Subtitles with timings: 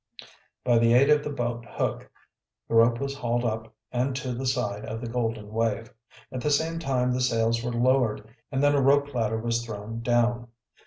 [0.63, 2.09] By the aid of the boat hook
[2.67, 5.93] the rope was hauled up and to the side of the Golden Wave.
[6.31, 10.01] At the same time the sails were lowered, and then a rope ladder was thrown
[10.01, 10.47] down.